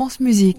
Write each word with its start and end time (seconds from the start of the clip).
France 0.00 0.20
Musique. 0.20 0.56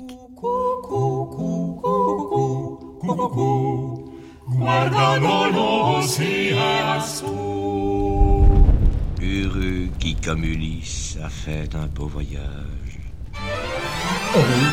Heureux 9.19 9.87
qui, 9.97 10.15
comme 10.23 10.43
Ulysse, 10.43 11.17
a 11.25 11.29
fait 11.29 11.73
un 11.73 11.87
beau 11.87 12.05
voyage. 12.05 12.99
Oh 13.33 14.37
oui, 14.37 14.67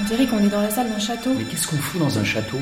On 0.00 0.04
dirait 0.04 0.26
qu'on 0.26 0.38
est 0.38 0.48
dans 0.48 0.62
la 0.62 0.70
salle 0.70 0.88
d'un 0.88 0.98
château. 0.98 1.34
mais 1.36 1.44
qu'est-ce 1.44 1.66
qu'on 1.66 1.76
fout 1.76 2.00
dans 2.00 2.18
un 2.18 2.24
château? 2.24 2.56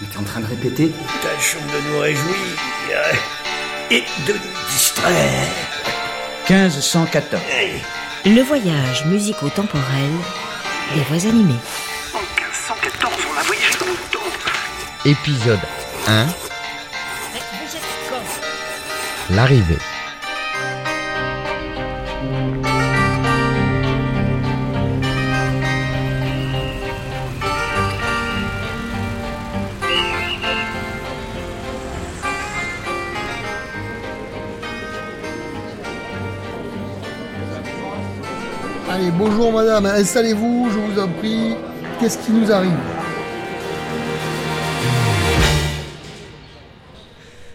On 0.00 0.04
était 0.06 0.18
en 0.18 0.24
train 0.24 0.40
de 0.40 0.46
répéter 0.46 0.90
Tâchons 1.22 1.58
de 1.60 1.92
nous 1.92 2.00
réjouir 2.00 2.34
et 3.92 4.02
de 4.26 4.32
nous 4.32 4.68
distraire. 4.68 5.46
1514. 6.50 7.40
Le 8.26 8.40
voyage 8.42 9.06
musico-temporel 9.06 10.10
des 10.92 11.00
voix 11.02 11.26
animées. 11.28 11.60
En 12.12 12.20
1514, 12.20 13.12
on 13.28 13.38
a 13.38 13.42
voyagé 13.42 13.78
dans 13.78 13.86
le 13.86 13.96
temps. 14.10 14.20
Épisode 15.04 15.60
1 16.06 16.26
L'arrivée. 19.30 19.78
Bonjour 39.44 39.60
madame, 39.60 39.84
installez-vous, 39.84 40.70
je 40.70 40.78
vous 40.78 40.98
en 40.98 41.08
prie. 41.08 41.52
Qu'est-ce 42.00 42.16
qui 42.24 42.32
nous 42.32 42.50
arrive 42.50 42.72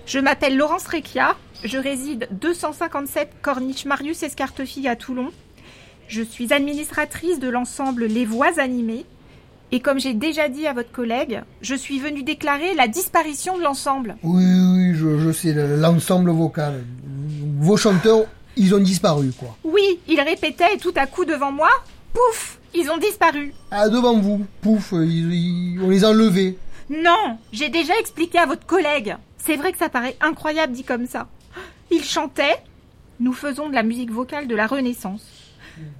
Je 0.05 0.19
m'appelle 0.19 0.55
Laurence 0.55 0.85
Recchia, 0.85 1.35
je 1.63 1.79
réside 1.79 2.27
257 2.31 3.29
Corniche 3.41 3.85
Marius 3.85 4.21
Escartefille 4.21 4.87
à 4.87 4.95
Toulon. 4.95 5.29
Je 6.07 6.21
suis 6.21 6.53
administratrice 6.53 7.39
de 7.39 7.49
l'ensemble 7.49 8.05
Les 8.05 8.25
Voix 8.25 8.59
animées. 8.59 9.05
Et 9.71 9.79
comme 9.79 9.99
j'ai 9.99 10.13
déjà 10.13 10.47
dit 10.47 10.67
à 10.67 10.73
votre 10.73 10.91
collègue, 10.91 11.41
je 11.61 11.73
suis 11.73 11.99
venue 11.99 12.21
déclarer 12.21 12.75
la 12.75 12.87
disparition 12.87 13.57
de 13.57 13.63
l'ensemble. 13.63 14.15
Oui, 14.21 14.43
oui, 14.43 14.93
je, 14.95 15.17
je 15.19 15.31
sais, 15.31 15.53
le- 15.53 15.75
l'ensemble 15.75 16.29
vocal. 16.31 16.83
Vos 17.59 17.77
chanteurs, 17.77 18.25
ils 18.57 18.73
ont 18.73 18.79
disparu, 18.79 19.31
quoi. 19.37 19.55
Oui, 19.63 19.99
ils 20.07 20.19
répétaient 20.19 20.77
tout 20.81 20.93
à 20.95 21.05
coup 21.05 21.23
devant 21.23 21.51
moi, 21.51 21.69
pouf, 22.13 22.59
ils 22.73 22.89
ont 22.89 22.97
disparu. 22.97 23.53
Ah, 23.71 23.89
devant 23.89 24.17
vous, 24.19 24.45
pouf, 24.61 24.93
ils- 24.93 25.33
ils- 25.33 25.79
on 25.83 25.89
les 25.89 26.03
a 26.03 26.09
enlevés. 26.09 26.57
Non, 26.89 27.37
j'ai 27.51 27.69
déjà 27.69 27.93
expliqué 27.99 28.37
à 28.39 28.45
votre 28.45 28.65
collègue. 28.65 29.15
C'est 29.37 29.55
vrai 29.55 29.71
que 29.71 29.77
ça 29.77 29.89
paraît 29.89 30.17
incroyable 30.21 30.73
dit 30.73 30.83
comme 30.83 31.07
ça. 31.07 31.27
Il 31.91 32.03
chantait 32.03 32.61
Nous 33.21 33.33
faisons 33.33 33.67
de 33.67 33.75
la 33.75 33.83
musique 33.83 34.11
vocale 34.11 34.47
de 34.47 34.55
la 34.55 34.65
Renaissance. 34.65 35.21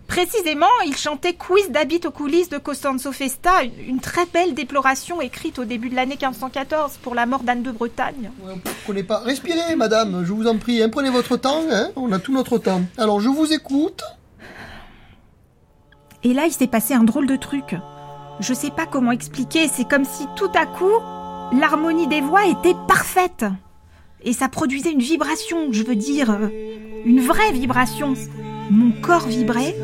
Précisément, 0.07 0.65
il 0.85 0.95
chantait 0.95 1.33
Quiz 1.33 1.69
d'habit 1.69 1.99
aux 2.05 2.11
coulisses 2.11 2.47
de 2.47 2.57
Costanzo 2.57 3.11
Festa, 3.11 3.63
une- 3.63 3.89
une 3.95 3.99
très 3.99 4.25
belle 4.25 4.53
déploration 4.53 5.19
écrite 5.21 5.59
au 5.59 5.65
début 5.65 5.89
de 5.89 5.95
l'année 5.95 6.15
1514 6.15 6.97
pour 7.01 7.15
la 7.15 7.25
mort 7.25 7.43
d'Anne 7.43 7.61
de 7.61 7.71
Bretagne. 7.71 8.31
Ouais, 8.41 8.53
Prenez 8.85 9.03
pas. 9.03 9.19
Respirez, 9.19 9.75
madame, 9.75 10.23
je 10.25 10.31
vous 10.31 10.47
en 10.47 10.57
prie. 10.57 10.81
hein, 10.81 10.87
prenez 10.89 11.09
votre 11.09 11.35
temps, 11.37 11.61
hein, 11.69 11.89
on 11.97 12.11
a 12.13 12.19
tout 12.19 12.33
notre 12.33 12.57
temps. 12.57 12.81
Alors, 12.97 13.19
je 13.19 13.27
vous 13.27 13.51
écoute. 13.53 14.01
Et 16.23 16.33
là, 16.33 16.45
il 16.45 16.51
s'est 16.53 16.67
passé 16.67 16.93
un 16.93 17.03
drôle 17.03 17.27
de 17.27 17.35
truc. 17.35 17.75
Je 18.39 18.53
sais 18.53 18.71
pas 18.71 18.85
comment 18.85 19.11
expliquer, 19.11 19.67
c'est 19.67 19.87
comme 19.87 20.05
si 20.05 20.25
tout 20.35 20.51
à 20.55 20.65
coup, 20.65 20.91
l'harmonie 21.57 22.07
des 22.07 22.21
voix 22.21 22.45
était 22.45 22.75
parfaite. 22.87 23.45
Et 24.23 24.33
ça 24.33 24.49
produisait 24.49 24.91
une 24.91 24.99
vibration, 25.01 25.57
je 25.71 25.83
veux 25.83 25.95
dire, 25.95 26.29
euh, 26.31 26.49
une 27.05 27.21
vraie 27.21 27.51
vibration. 27.53 28.13
Mon 28.69 28.91
corps 29.01 29.27
vibrait, 29.27 29.75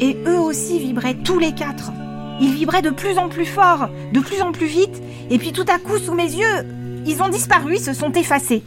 et 0.00 0.16
eux 0.26 0.40
aussi 0.40 0.78
vibraient, 0.78 1.14
tous 1.14 1.38
les 1.38 1.52
quatre. 1.52 1.92
Ils 2.40 2.52
vibraient 2.52 2.82
de 2.82 2.90
plus 2.90 3.18
en 3.18 3.28
plus 3.28 3.44
fort, 3.46 3.88
de 4.12 4.20
plus 4.20 4.40
en 4.42 4.50
plus 4.50 4.66
vite, 4.66 5.00
et 5.30 5.38
puis 5.38 5.52
tout 5.52 5.64
à 5.68 5.78
coup, 5.78 5.98
sous 5.98 6.14
mes 6.14 6.24
yeux, 6.24 6.66
ils 7.06 7.22
ont 7.22 7.28
disparu, 7.28 7.74
ils 7.76 7.80
se 7.84 7.92
sont 7.92 8.10
effacés. 8.12 8.62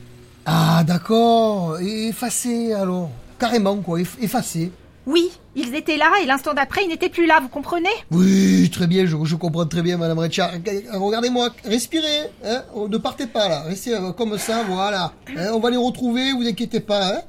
Ah, 0.46 0.84
d'accord. 0.86 1.80
Et 1.82 2.08
Effacé, 2.10 2.72
alors. 2.74 3.10
Carrément, 3.40 3.78
quoi. 3.78 4.00
eff- 4.00 4.16
Effacé. 4.22 4.72
Oui, 5.07 5.31
ils 5.56 5.73
étaient 5.73 5.95
là, 5.95 6.12
et 6.22 6.25
l'instant 6.25 6.53
d'après, 6.53 6.84
ils 6.84 6.90
n'étaient 6.90 7.07
plus 7.09 7.25
là, 7.25 7.40
vous 7.41 7.47
comprenez? 7.47 7.88
Oui, 8.12 8.69
très 8.69 8.88
bien, 8.88 9.06
je, 9.06 9.16
je 9.23 9.35
comprends 9.38 9.66
très 9.66 9.81
bien, 9.81 9.95
Madame 9.97 10.19
Recha. 10.19 10.51
Regardez-moi, 10.94 11.50
respirez, 11.63 12.29
hein, 12.44 12.63
oh, 12.75 12.90
ne 12.90 12.97
partez 12.97 13.25
pas 13.25 13.47
là, 13.47 13.62
restez 13.62 13.95
euh, 13.95 14.12
comme 14.12 14.38
ça, 14.38 14.63
voilà. 14.68 15.13
Hein, 15.38 15.51
on 15.53 15.59
va 15.62 15.69
les 15.69 15.78
retrouver, 15.78 16.34
vous 16.34 16.45
inquiétez 16.45 16.81
pas. 16.81 17.16
Hein. 17.16 17.22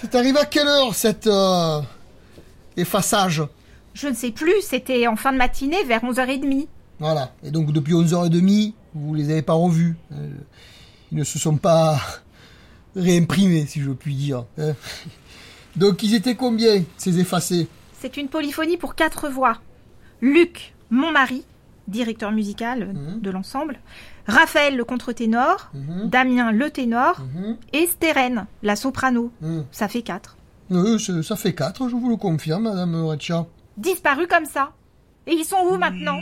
C'est 0.00 0.14
arrivé 0.14 0.38
à 0.38 0.46
quelle 0.46 0.66
heure 0.66 0.94
cette 0.94 1.26
euh, 1.26 1.82
effaçage? 2.78 3.42
Je 3.92 4.08
ne 4.08 4.14
sais 4.14 4.30
plus, 4.30 4.62
c'était 4.62 5.06
en 5.08 5.16
fin 5.16 5.32
de 5.32 5.36
matinée, 5.38 5.84
vers 5.84 6.00
11h30. 6.02 6.68
Voilà. 7.00 7.32
Et 7.44 7.50
donc 7.50 7.70
depuis 7.70 7.92
11h30, 7.92 8.72
vous 8.94 9.14
les 9.14 9.30
avez 9.30 9.42
pas 9.42 9.52
revus. 9.52 9.96
Euh, 10.12 10.30
Ils 11.12 11.18
ne 11.18 11.24
se 11.24 11.38
sont 11.38 11.56
pas 11.58 12.00
réimprimés, 12.96 13.66
si 13.66 13.80
je 13.82 13.90
puis 13.90 14.14
dire. 14.14 14.44
Donc 15.78 16.02
ils 16.02 16.14
étaient 16.14 16.34
combien, 16.34 16.82
ces 16.96 17.18
effacés 17.20 17.68
C'est 18.00 18.16
une 18.16 18.28
polyphonie 18.28 18.76
pour 18.76 18.94
quatre 18.94 19.28
voix. 19.28 19.58
Luc, 20.20 20.74
mon 20.90 21.12
mari, 21.12 21.44
directeur 21.86 22.32
musical 22.32 22.88
Mhm. 22.94 23.20
de 23.20 23.30
l'ensemble, 23.30 23.78
Raphaël, 24.26 24.76
le 24.76 24.84
contre-ténor, 24.84 25.70
Mhm. 25.72 26.10
Damien, 26.10 26.52
le 26.52 26.70
ténor, 26.70 27.20
Mhm. 27.34 27.56
et 27.72 27.86
Stérène, 27.86 28.46
la 28.62 28.76
soprano. 28.76 29.30
Ça 29.70 29.88
fait 29.88 30.02
quatre. 30.02 30.36
Euh, 30.70 30.98
ça 31.22 31.36
fait 31.36 31.54
quatre, 31.54 31.88
je 31.88 31.96
vous 31.96 32.10
le 32.10 32.16
confirme, 32.16 32.64
Madame 32.64 32.94
Recha. 33.06 33.46
Disparus 33.78 34.26
comme 34.28 34.44
ça. 34.44 34.72
Et 35.26 35.32
ils 35.34 35.44
sont 35.44 35.56
où 35.70 35.76
maintenant 35.78 36.18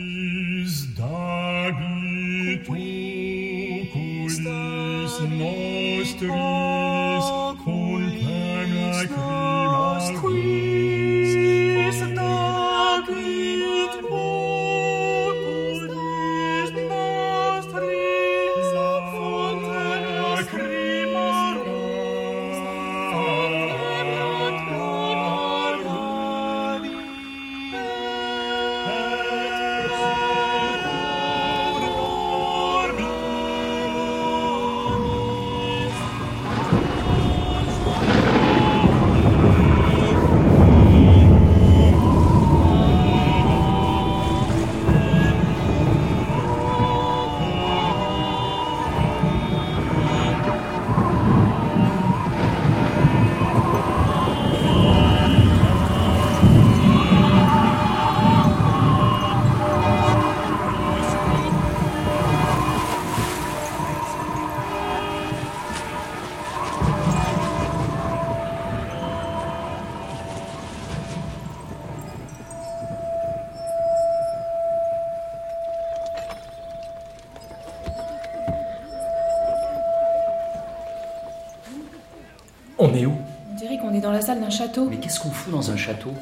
est 82.97 83.07
où 83.07 83.15
On 83.53 83.57
dirait 83.57 83.79
qu'on 83.79 83.95
est 83.95 84.01
dans 84.01 84.13
la 84.13 84.21
salle 84.21 84.41
d'un 84.41 84.51
château. 84.51 84.87
Mais 84.91 84.97
qu'est-ce 84.97 85.21
qu'on 85.21 85.31
fout 85.31 85.53
dans 85.53 85.71
un 85.71 85.77
château 85.77 86.13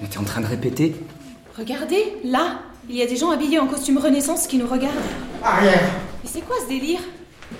On 0.00 0.04
était 0.04 0.18
en 0.18 0.24
train 0.24 0.40
de 0.40 0.46
répéter 0.46 0.94
Regardez, 1.56 2.16
là, 2.24 2.58
il 2.88 2.96
y 2.96 3.02
a 3.02 3.06
des 3.06 3.16
gens 3.16 3.30
habillés 3.30 3.58
en 3.60 3.66
costume 3.66 3.98
Renaissance 3.98 4.46
qui 4.46 4.58
nous 4.58 4.66
regardent. 4.66 4.94
Arrière. 5.42 5.80
Mais 6.22 6.28
c'est 6.32 6.40
quoi 6.42 6.56
ce 6.62 6.68
délire 6.68 7.00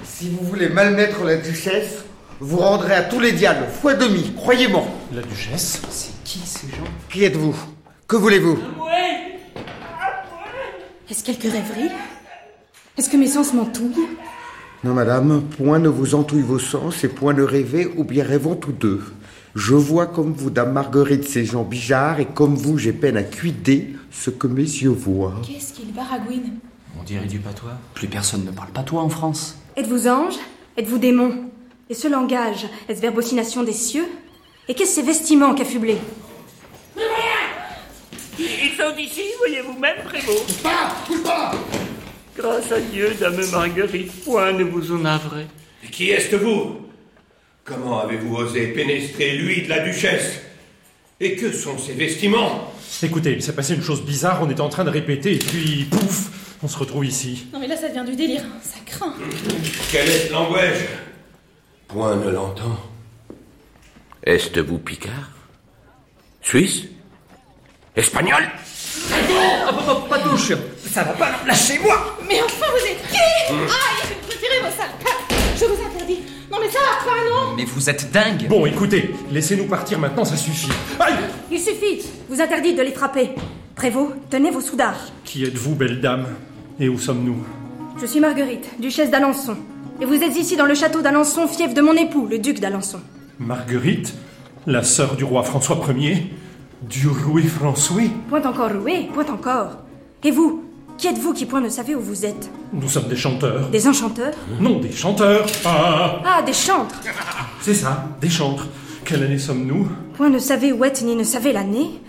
Si 0.04 0.28
vous 0.28 0.44
voulez 0.44 0.68
malmettre 0.68 1.22
la 1.24 1.36
duchesse, 1.36 2.04
vous 2.40 2.58
rendrez 2.58 2.94
à 2.94 3.02
tous 3.02 3.20
les 3.20 3.32
diables, 3.32 3.66
fois 3.68 3.94
demi, 3.94 4.32
croyez-moi. 4.36 4.84
La 5.14 5.22
duchesse 5.22 5.80
C'est 5.90 6.22
qui 6.24 6.40
ces 6.40 6.68
gens 6.68 6.84
Qui 7.10 7.24
êtes-vous? 7.24 7.54
Que 8.08 8.16
voulez-vous? 8.16 8.58
Est-ce 11.10 11.22
quelque 11.22 11.48
rêverie 11.48 11.90
Est-ce 12.98 13.08
que 13.10 13.16
mes 13.16 13.26
sens 13.28 13.52
m'entouillent? 13.52 14.08
Non, 14.84 14.92
madame, 14.92 15.42
point 15.56 15.78
ne 15.78 15.88
vous 15.88 16.14
entouille 16.14 16.42
vos 16.42 16.58
sens 16.58 17.04
et 17.04 17.08
point 17.08 17.32
ne 17.32 17.42
rêvez, 17.42 17.86
ou 17.96 18.04
bien 18.04 18.22
rêvons 18.22 18.54
tous 18.54 18.72
deux. 18.72 19.00
Je 19.54 19.74
vois 19.74 20.06
comme 20.06 20.34
vous, 20.34 20.50
dame 20.50 20.72
Marguerite, 20.72 21.26
ces 21.26 21.46
gens 21.46 21.62
bizarres, 21.64 22.20
et 22.20 22.26
comme 22.26 22.54
vous, 22.54 22.76
j'ai 22.76 22.92
peine 22.92 23.16
à 23.16 23.22
cuider 23.22 23.96
ce 24.10 24.28
que 24.28 24.46
mes 24.46 24.60
yeux 24.60 24.90
voient. 24.90 25.40
Qu'est-ce 25.42 25.72
qu'il 25.72 25.90
baragouine 25.94 26.58
On 27.00 27.02
dirait 27.02 27.24
du 27.24 27.38
patois. 27.38 27.72
Plus 27.94 28.08
personne 28.08 28.44
ne 28.44 28.50
parle 28.50 28.68
patois 28.72 29.00
en 29.00 29.08
France. 29.08 29.56
Êtes-vous 29.74 30.06
ange? 30.06 30.34
Êtes-vous 30.76 30.98
démon? 30.98 31.32
Et 31.88 31.94
ce 31.94 32.06
langage, 32.06 32.66
est-ce 32.86 33.00
verbocination 33.00 33.62
des 33.62 33.72
cieux? 33.72 34.06
Et 34.68 34.74
qu'est-ce 34.74 34.96
ces 34.96 35.02
vestiments 35.02 35.54
qu'affublés 35.54 35.98
Ils 38.38 38.76
sont 38.76 38.98
ici, 38.98 39.22
voyez-vous 39.38 39.78
même, 39.80 40.04
Prévost. 40.04 40.62
Pas 40.62 40.94
pas 41.24 41.52
Grâce 42.36 42.72
à 42.72 42.80
Dieu, 42.80 43.14
dame 43.20 43.44
Marguerite, 43.50 44.24
point 44.24 44.52
ne 44.52 44.64
vous 44.64 44.92
en 44.92 44.98
navrez. 44.98 45.46
Qui 45.92 46.10
êtes-vous? 46.10 46.80
Comment 47.64 48.00
avez-vous 48.00 48.34
osé 48.36 48.68
pénétrer 48.68 49.38
lui 49.38 49.62
de 49.62 49.68
la 49.68 49.80
duchesse? 49.80 50.40
Et 51.20 51.36
que 51.36 51.52
sont 51.52 51.78
ces 51.78 51.92
vestiments? 51.92 52.72
Écoutez, 53.02 53.32
il 53.32 53.42
s'est 53.42 53.54
passé 53.54 53.74
une 53.74 53.82
chose 53.82 54.02
bizarre, 54.04 54.40
on 54.42 54.50
était 54.50 54.60
en 54.60 54.68
train 54.68 54.84
de 54.84 54.90
répéter, 54.90 55.34
et 55.34 55.38
puis, 55.38 55.84
pouf, 55.84 56.56
on 56.62 56.68
se 56.68 56.76
retrouve 56.76 57.06
ici. 57.06 57.46
Non 57.52 57.60
mais 57.60 57.68
là 57.68 57.76
ça 57.76 57.88
devient 57.88 58.04
du 58.10 58.16
délire, 58.16 58.42
ça 58.62 58.78
craint. 58.84 59.14
Quel 59.92 60.08
est 60.08 60.26
ce 60.28 60.32
langage 60.32 60.86
Point 61.88 62.16
ne 62.16 62.30
l'entend. 62.30 62.78
Est-ce 64.24 64.58
vous 64.60 64.78
Picard? 64.78 65.30
Suisse? 66.42 66.84
Espagnol? 67.94 68.42
Pas 70.08 70.18
touche 70.18 70.52
Ça 70.94 71.02
va 71.02 71.10
pas, 71.14 71.32
lâchez-moi 71.44 72.18
Mais 72.28 72.36
enfin 72.40 72.66
vous 72.70 72.86
êtes 72.86 73.02
qui 73.10 73.16
Aïe 73.16 74.14
Retirez 74.30 74.60
vos 74.60 74.76
sales 74.76 74.94
pattes 75.02 75.36
Je 75.58 75.64
vous 75.64 75.82
interdis 75.84 76.20
Non 76.48 76.58
mais 76.60 76.68
ça 76.68 76.78
va 76.78 77.04
pas, 77.10 77.16
non 77.28 77.56
Mais 77.56 77.64
vous 77.64 77.90
êtes 77.90 78.12
dingue 78.12 78.46
Bon, 78.48 78.64
écoutez, 78.64 79.12
laissez-nous 79.32 79.64
partir 79.66 79.98
maintenant, 79.98 80.24
ça 80.24 80.36
suffit. 80.36 80.70
Aïe 81.00 81.14
Il 81.50 81.58
suffit 81.58 82.00
Vous 82.28 82.40
interdit 82.40 82.74
de 82.74 82.82
les 82.82 82.92
frapper. 82.92 83.30
Prévost, 83.74 84.12
tenez 84.30 84.52
vos 84.52 84.60
soudards. 84.60 85.00
Qui 85.24 85.42
êtes-vous, 85.44 85.74
belle 85.74 86.00
dame? 86.00 86.26
Et 86.78 86.88
où 86.88 86.96
sommes-nous? 86.96 87.44
Je 88.00 88.06
suis 88.06 88.20
Marguerite, 88.20 88.78
duchesse 88.78 89.10
d'Alençon. 89.10 89.56
Et 90.00 90.04
vous 90.04 90.22
êtes 90.22 90.36
ici 90.36 90.54
dans 90.54 90.66
le 90.66 90.76
château 90.76 91.02
d'Alençon, 91.02 91.48
fief 91.48 91.74
de 91.74 91.80
mon 91.80 91.94
époux, 91.94 92.28
le 92.30 92.38
duc 92.38 92.60
d'Alençon. 92.60 93.00
Marguerite 93.40 94.14
La 94.68 94.84
sœur 94.84 95.16
du 95.16 95.24
roi 95.24 95.42
François 95.42 95.76
Ier 95.98 96.30
Du 96.82 97.08
roi 97.08 97.42
François 97.42 98.02
Point 98.28 98.44
encore 98.44 98.70
roué, 98.70 99.08
point 99.12 99.26
encore. 99.26 99.78
Et 100.22 100.30
vous 100.30 100.63
Qui 100.98 101.08
êtes-vous 101.08 101.34
qui 101.34 101.44
point 101.46 101.60
ne 101.60 101.68
savez 101.68 101.94
où 101.94 102.00
vous 102.00 102.24
êtes? 102.24 102.50
Nous 102.72 102.88
sommes 102.88 103.08
des 103.08 103.16
chanteurs. 103.16 103.68
Des 103.68 103.86
enchanteurs? 103.88 104.32
Non, 104.60 104.78
des 104.78 104.92
chanteurs 104.92 105.46
Ah 105.64 106.20
Ah, 106.24 106.42
des 106.42 106.52
chantres 106.52 106.94
C'est 107.60 107.74
ça, 107.74 108.06
des 108.20 108.30
chantres. 108.30 108.66
Quelle 109.04 109.22
année 109.24 109.38
sommes-nous? 109.38 109.88
Point 110.16 110.30
ne 110.30 110.38
savez 110.38 110.72
où 110.72 110.84
êtes 110.84 111.02
ni 111.02 111.14
ne 111.16 111.24
savez 111.24 111.52
l'année 111.52 112.00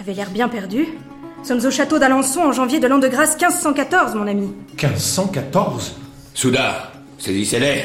Avait 0.00 0.14
l'air 0.14 0.30
bien 0.30 0.48
perdu. 0.48 0.86
Sommes 1.42 1.64
au 1.64 1.70
château 1.70 1.98
d'Alençon 1.98 2.40
en 2.40 2.52
janvier 2.52 2.78
de 2.80 2.86
l'an 2.86 2.98
de 2.98 3.08
grâce 3.08 3.36
1514, 3.36 4.14
mon 4.14 4.26
ami. 4.26 4.52
1514 4.80 5.96
Soudard, 6.32 6.92
saisissez-les 7.18 7.82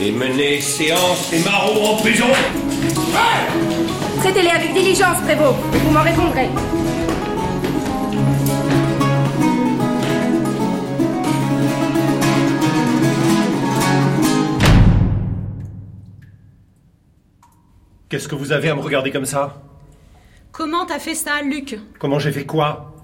et 0.00 0.10
menez 0.10 0.60
séance 0.60 1.30
des 1.30 1.38
marauds 1.40 1.86
en 1.92 1.96
prison 1.96 2.26
Traitez-les 4.20 4.48
avec 4.50 4.72
diligence, 4.72 5.18
Prévost. 5.24 5.56
Vous 5.72 5.90
m'en 5.92 6.02
répondrez. 6.02 6.48
Qu'est-ce 18.14 18.28
que 18.28 18.36
vous 18.36 18.52
avez 18.52 18.68
à 18.68 18.76
me 18.76 18.80
regarder 18.80 19.10
comme 19.10 19.26
ça? 19.26 19.60
Comment 20.52 20.86
t'as 20.86 21.00
fait 21.00 21.16
ça, 21.16 21.42
Luc? 21.42 21.80
Comment 21.98 22.20
j'ai 22.20 22.30
fait 22.30 22.46
quoi? 22.46 22.94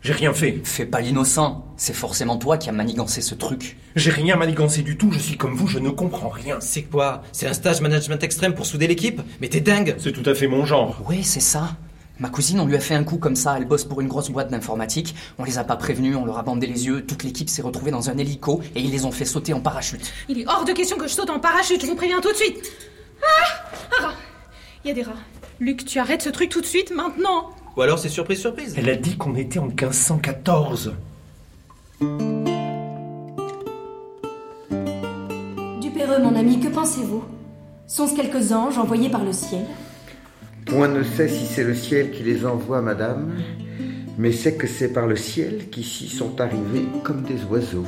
J'ai 0.00 0.14
rien 0.14 0.32
fait. 0.32 0.62
Fais 0.64 0.86
pas 0.86 1.02
l'innocent. 1.02 1.66
C'est 1.76 1.92
forcément 1.92 2.38
toi 2.38 2.56
qui 2.56 2.70
as 2.70 2.72
manigancé 2.72 3.20
ce 3.20 3.34
truc. 3.34 3.76
J'ai 3.96 4.10
rien 4.10 4.36
manigancé 4.36 4.80
du 4.80 4.96
tout, 4.96 5.12
je 5.12 5.18
suis 5.18 5.36
comme 5.36 5.54
vous, 5.54 5.66
je 5.66 5.78
ne 5.78 5.90
comprends 5.90 6.30
rien. 6.30 6.56
C'est 6.60 6.84
quoi? 6.84 7.20
C'est 7.32 7.48
un 7.48 7.52
stage 7.52 7.82
management 7.82 8.22
extrême 8.22 8.54
pour 8.54 8.64
souder 8.64 8.86
l'équipe? 8.86 9.20
Mais 9.42 9.50
t'es 9.50 9.60
dingue 9.60 9.94
C'est 9.98 10.12
tout 10.12 10.22
à 10.24 10.34
fait 10.34 10.46
mon 10.46 10.64
genre. 10.64 10.96
Ouais, 11.06 11.20
c'est 11.22 11.40
ça. 11.40 11.76
Ma 12.18 12.30
cousine, 12.30 12.58
on 12.60 12.64
lui 12.64 12.76
a 12.76 12.80
fait 12.80 12.94
un 12.94 13.04
coup 13.04 13.18
comme 13.18 13.36
ça, 13.36 13.56
elle 13.58 13.66
bosse 13.66 13.84
pour 13.84 14.00
une 14.00 14.08
grosse 14.08 14.30
boîte 14.30 14.50
d'informatique, 14.50 15.14
on 15.38 15.44
les 15.44 15.58
a 15.58 15.64
pas 15.64 15.76
prévenus, 15.76 16.16
on 16.16 16.24
leur 16.24 16.38
a 16.38 16.42
bandé 16.42 16.66
les 16.66 16.86
yeux, 16.86 17.04
toute 17.04 17.24
l'équipe 17.24 17.50
s'est 17.50 17.60
retrouvée 17.60 17.90
dans 17.90 18.08
un 18.08 18.16
hélico 18.16 18.62
et 18.74 18.80
ils 18.80 18.90
les 18.90 19.04
ont 19.04 19.12
fait 19.12 19.26
sauter 19.26 19.52
en 19.52 19.60
parachute. 19.60 20.10
Il 20.30 20.40
est 20.40 20.46
hors 20.48 20.64
de 20.64 20.72
question 20.72 20.96
que 20.96 21.08
je 21.08 21.12
saute 21.12 21.28
en 21.28 21.40
parachute, 21.40 21.82
je 21.82 21.86
vous 21.86 21.94
préviens 21.94 22.22
tout 22.22 22.32
de 22.32 22.36
suite 22.36 22.58
Ah 23.22 23.59
Il 24.84 24.88
y 24.88 24.90
a 24.90 24.94
des 24.94 25.02
rats. 25.02 25.12
Luc, 25.60 25.84
tu 25.84 25.98
arrêtes 25.98 26.22
ce 26.22 26.30
truc 26.30 26.48
tout 26.48 26.62
de 26.62 26.66
suite, 26.66 26.90
maintenant 26.94 27.50
Ou 27.76 27.82
alors 27.82 27.98
c'est 27.98 28.08
surprise, 28.08 28.40
surprise 28.40 28.74
Elle 28.78 28.88
a 28.88 28.96
dit 28.96 29.18
qu'on 29.18 29.34
était 29.34 29.58
en 29.58 29.66
1514. 29.66 30.94
Dupéreux, 35.82 36.22
mon 36.22 36.34
ami, 36.34 36.60
que 36.60 36.68
pensez-vous? 36.68 37.24
Sont-ce 37.86 38.16
quelques 38.16 38.52
anges 38.52 38.78
envoyés 38.78 39.10
par 39.10 39.22
le 39.22 39.32
ciel? 39.32 39.66
Point 40.64 40.88
ne 40.88 41.02
sait 41.02 41.28
si 41.28 41.46
c'est 41.46 41.64
le 41.64 41.74
ciel 41.74 42.10
qui 42.10 42.22
les 42.22 42.46
envoie, 42.46 42.80
madame, 42.80 43.34
mais 44.16 44.32
c'est 44.32 44.56
que 44.56 44.66
c'est 44.66 44.94
par 44.94 45.06
le 45.06 45.16
ciel 45.16 45.68
qu'ici 45.70 46.08
sont 46.08 46.40
arrivés 46.40 46.86
comme 47.04 47.22
des 47.22 47.44
oiseaux. 47.50 47.86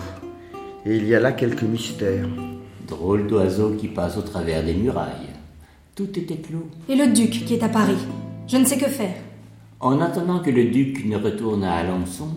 Et 0.84 0.96
il 0.96 1.06
y 1.06 1.14
a 1.14 1.20
là 1.20 1.32
quelques 1.32 1.62
mystères. 1.62 2.28
Drôle 2.86 3.26
d'oiseau 3.28 3.76
qui 3.76 3.88
passe 3.88 4.18
au 4.18 4.22
travers 4.22 4.62
des 4.62 4.74
murailles. 4.74 5.31
Tout 5.94 6.18
était 6.18 6.36
clos. 6.36 6.66
Et 6.88 6.96
le 6.96 7.12
duc 7.12 7.44
qui 7.44 7.52
est 7.52 7.62
à 7.62 7.68
Paris 7.68 7.98
Je 8.48 8.56
ne 8.56 8.64
sais 8.64 8.78
que 8.78 8.86
faire. 8.86 9.14
En 9.78 10.00
attendant 10.00 10.40
que 10.40 10.48
le 10.48 10.64
duc 10.64 11.04
ne 11.04 11.18
retourne 11.18 11.64
à 11.64 11.74
Alençon, 11.74 12.28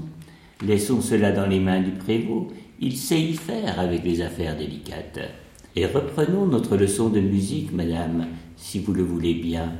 laissons 0.61 0.99
cela 0.99 1.31
dans 1.31 1.45
les 1.45 1.61
mains 1.61 1.81
du 1.81 1.91
prévôt. 1.91 2.49
Il 2.81 2.97
sait 2.97 3.21
y 3.21 3.33
faire 3.33 3.79
avec 3.79 4.03
les 4.03 4.21
affaires 4.21 4.57
délicates. 4.57 5.19
Et 5.77 5.85
reprenons 5.85 6.47
notre 6.47 6.75
leçon 6.75 7.07
de 7.07 7.21
musique, 7.21 7.71
madame, 7.71 8.27
si 8.57 8.79
vous 8.79 8.93
le 8.93 9.03
voulez 9.03 9.35
bien. 9.35 9.71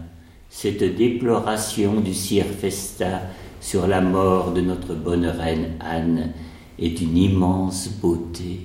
Cette 0.50 0.96
déploration 0.96 2.00
du 2.00 2.14
sire 2.14 2.46
Festa 2.46 3.24
sur 3.60 3.88
la 3.88 4.00
mort 4.00 4.54
de 4.54 4.62
notre 4.62 4.96
bonne 4.96 5.26
reine 5.26 5.74
Anne 5.82 6.32
est 6.80 6.98
d'une 6.98 7.18
immense 7.18 7.90
beauté. 8.02 8.62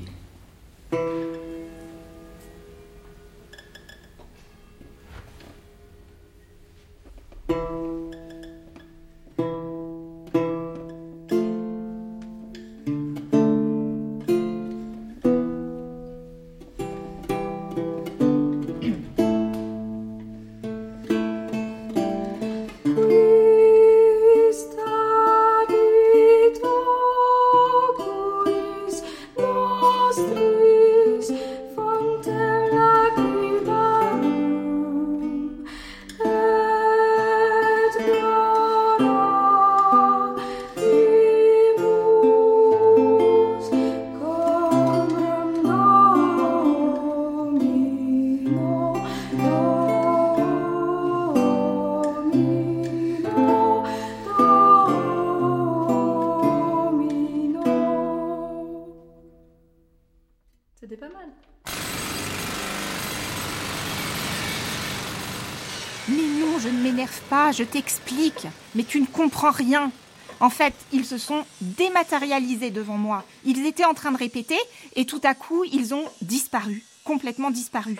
Mais 66.10 66.40
non, 66.40 66.58
je 66.58 66.68
ne 66.68 66.82
m'énerve 66.82 67.20
pas, 67.28 67.52
je 67.52 67.62
t'explique. 67.62 68.46
Mais 68.74 68.82
tu 68.84 69.00
ne 69.00 69.06
comprends 69.06 69.52
rien. 69.52 69.92
En 70.40 70.50
fait, 70.50 70.74
ils 70.92 71.04
se 71.04 71.18
sont 71.18 71.44
dématérialisés 71.60 72.70
devant 72.70 72.96
moi. 72.96 73.24
Ils 73.44 73.66
étaient 73.66 73.84
en 73.84 73.94
train 73.94 74.10
de 74.10 74.16
répéter 74.16 74.58
et 74.96 75.04
tout 75.04 75.20
à 75.22 75.34
coup, 75.34 75.64
ils 75.64 75.94
ont 75.94 76.04
disparu, 76.22 76.82
complètement 77.04 77.50
disparu. 77.50 77.98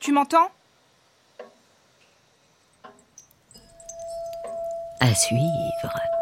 Tu 0.00 0.12
m'entends? 0.12 0.50
À 5.00 5.14
suivre. 5.14 6.17